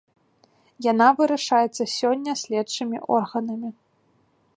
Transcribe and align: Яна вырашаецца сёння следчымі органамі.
Яна 0.91 1.09
вырашаецца 1.19 1.83
сёння 1.97 2.31
следчымі 2.45 2.97
органамі. 3.19 3.69